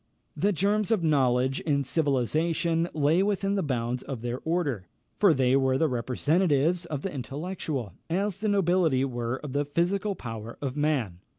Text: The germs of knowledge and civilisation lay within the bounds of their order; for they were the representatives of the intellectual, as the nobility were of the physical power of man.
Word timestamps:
The 0.35 0.51
germs 0.51 0.89
of 0.89 1.03
knowledge 1.03 1.61
and 1.63 1.85
civilisation 1.85 2.89
lay 2.95 3.21
within 3.21 3.53
the 3.53 3.61
bounds 3.61 4.01
of 4.01 4.23
their 4.23 4.39
order; 4.43 4.87
for 5.19 5.31
they 5.31 5.55
were 5.55 5.77
the 5.77 5.87
representatives 5.87 6.85
of 6.87 7.03
the 7.03 7.13
intellectual, 7.13 7.93
as 8.09 8.39
the 8.39 8.47
nobility 8.47 9.05
were 9.05 9.35
of 9.43 9.53
the 9.53 9.63
physical 9.65 10.15
power 10.15 10.57
of 10.59 10.75
man. 10.75 11.19